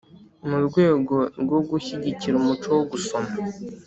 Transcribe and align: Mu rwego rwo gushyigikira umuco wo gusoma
Mu 0.47 0.57
rwego 0.65 1.15
rwo 1.43 1.59
gushyigikira 1.69 2.35
umuco 2.37 2.67
wo 2.77 2.83
gusoma 2.91 3.31